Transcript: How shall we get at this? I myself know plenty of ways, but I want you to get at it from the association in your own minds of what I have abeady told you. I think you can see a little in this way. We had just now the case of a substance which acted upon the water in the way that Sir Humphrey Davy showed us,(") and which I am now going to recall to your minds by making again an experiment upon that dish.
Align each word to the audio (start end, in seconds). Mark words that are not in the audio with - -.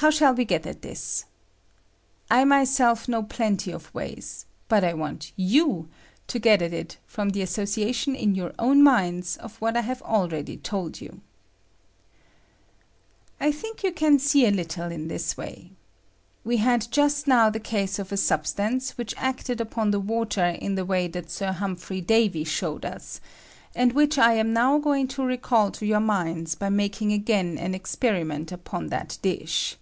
How 0.00 0.10
shall 0.10 0.32
we 0.32 0.44
get 0.44 0.64
at 0.64 0.82
this? 0.82 1.24
I 2.30 2.44
myself 2.44 3.08
know 3.08 3.24
plenty 3.24 3.72
of 3.72 3.92
ways, 3.92 4.46
but 4.68 4.84
I 4.84 4.94
want 4.94 5.32
you 5.34 5.88
to 6.28 6.38
get 6.38 6.62
at 6.62 6.72
it 6.72 6.98
from 7.04 7.30
the 7.30 7.42
association 7.42 8.14
in 8.14 8.36
your 8.36 8.52
own 8.60 8.84
minds 8.84 9.36
of 9.38 9.56
what 9.60 9.76
I 9.76 9.80
have 9.80 10.00
abeady 10.02 10.62
told 10.62 11.00
you. 11.00 11.20
I 13.40 13.50
think 13.50 13.82
you 13.82 13.90
can 13.90 14.20
see 14.20 14.46
a 14.46 14.52
little 14.52 14.88
in 14.92 15.08
this 15.08 15.36
way. 15.36 15.72
We 16.44 16.58
had 16.58 16.86
just 16.92 17.26
now 17.26 17.50
the 17.50 17.58
case 17.58 17.98
of 17.98 18.12
a 18.12 18.16
substance 18.16 18.96
which 18.96 19.16
acted 19.16 19.60
upon 19.60 19.90
the 19.90 19.98
water 19.98 20.44
in 20.46 20.76
the 20.76 20.84
way 20.84 21.08
that 21.08 21.28
Sir 21.28 21.50
Humphrey 21.50 22.00
Davy 22.00 22.44
showed 22.44 22.84
us,(") 22.84 23.20
and 23.74 23.92
which 23.94 24.16
I 24.16 24.34
am 24.34 24.52
now 24.52 24.78
going 24.78 25.08
to 25.08 25.24
recall 25.24 25.72
to 25.72 25.84
your 25.84 25.98
minds 25.98 26.54
by 26.54 26.68
making 26.68 27.12
again 27.12 27.58
an 27.58 27.74
experiment 27.74 28.52
upon 28.52 28.90
that 28.90 29.18
dish. 29.22 29.74